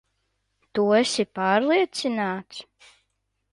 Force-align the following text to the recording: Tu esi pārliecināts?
Tu 0.77 0.85
esi 1.01 1.27
pārliecināts? 1.41 2.65